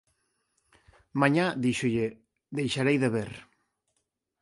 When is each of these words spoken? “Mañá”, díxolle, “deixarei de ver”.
“Mañá”, 1.21 1.45
díxolle, 1.63 2.05
“deixarei 2.57 2.97
de 3.03 3.09
ver”. 3.15 3.31